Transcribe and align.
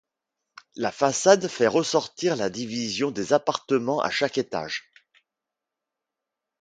La 0.75 0.91
façade 0.91 1.47
fait 1.47 1.67
ressortir 1.67 2.35
la 2.35 2.49
division 2.49 3.11
des 3.11 3.33
appartements 3.33 3.99
à 4.01 4.09
chaque 4.09 4.39
étage. 4.39 4.89